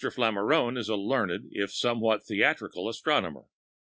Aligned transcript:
Flammarion 0.03 0.79
is 0.79 0.89
a 0.89 0.95
learned, 0.95 1.49
if 1.51 1.71
somewhat 1.71 2.23
"yellow" 2.27 2.89
astronomer. 2.89 3.43